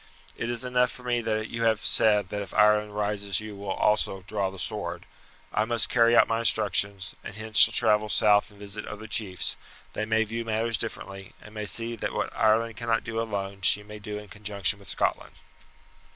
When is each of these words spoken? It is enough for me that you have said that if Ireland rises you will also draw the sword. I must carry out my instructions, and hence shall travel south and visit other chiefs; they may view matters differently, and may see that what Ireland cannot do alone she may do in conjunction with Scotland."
It 0.35 0.49
is 0.49 0.65
enough 0.65 0.89
for 0.91 1.03
me 1.03 1.21
that 1.21 1.49
you 1.49 1.61
have 1.61 1.85
said 1.85 2.29
that 2.29 2.41
if 2.41 2.55
Ireland 2.55 2.95
rises 2.95 3.39
you 3.39 3.55
will 3.55 3.69
also 3.69 4.23
draw 4.23 4.49
the 4.49 4.57
sword. 4.57 5.05
I 5.53 5.63
must 5.63 5.89
carry 5.89 6.17
out 6.17 6.27
my 6.27 6.39
instructions, 6.39 7.13
and 7.23 7.35
hence 7.35 7.59
shall 7.59 7.71
travel 7.71 8.09
south 8.09 8.49
and 8.49 8.57
visit 8.57 8.87
other 8.87 9.05
chiefs; 9.05 9.57
they 9.93 10.05
may 10.05 10.23
view 10.23 10.43
matters 10.43 10.79
differently, 10.79 11.33
and 11.39 11.53
may 11.53 11.67
see 11.67 11.95
that 11.97 12.13
what 12.13 12.35
Ireland 12.35 12.77
cannot 12.77 13.03
do 13.03 13.21
alone 13.21 13.61
she 13.61 13.83
may 13.83 13.99
do 13.99 14.17
in 14.17 14.27
conjunction 14.29 14.79
with 14.79 14.89
Scotland." 14.89 15.35